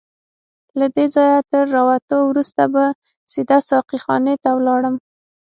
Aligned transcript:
له 0.79 0.87
دې 0.95 1.05
ځایه 1.15 1.39
تر 1.51 1.63
راوتو 1.75 2.17
وروسته 2.29 2.63
به 2.73 2.83
سیده 3.33 3.57
ساقي 3.69 3.97
خانې 4.05 4.35
ته 4.43 4.49
ولاړم. 4.57 4.95